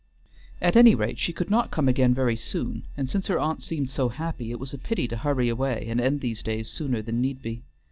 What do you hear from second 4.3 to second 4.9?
it was a